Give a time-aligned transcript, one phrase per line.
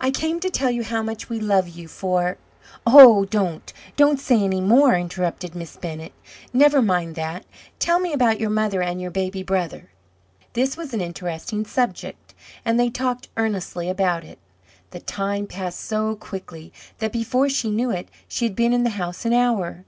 [0.00, 2.36] "I came to tell you how much we love you for"
[2.86, 3.72] "Oh, don't!
[3.96, 6.12] don't say any more!" interrupted Miss Bennett;
[6.52, 7.44] "never mind that!
[7.80, 9.90] Tell me about your mother and your baby brother."
[10.52, 12.32] This was an interesting subject,
[12.64, 14.38] and they talked earnestly about it.
[14.92, 18.90] The time passed so quickly that, before she knew it, she had been in the
[18.90, 19.84] house an hour.